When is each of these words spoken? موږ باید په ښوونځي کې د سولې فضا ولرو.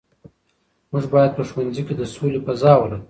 موږ 0.91 1.05
باید 1.13 1.31
په 1.37 1.43
ښوونځي 1.49 1.81
کې 1.87 1.93
د 1.97 2.01
سولې 2.13 2.39
فضا 2.45 2.71
ولرو. 2.77 2.99